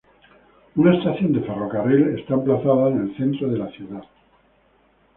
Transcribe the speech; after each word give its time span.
Una 0.77 0.97
estación 0.97 1.31
de 1.31 1.41
ferrocarril 1.41 2.17
está 2.17 2.33
emplazada 2.33 2.89
en 2.89 3.01
el 3.01 3.17
centro 3.17 3.47
de 3.49 3.59
la 3.59 3.69
ciudad. 3.69 4.01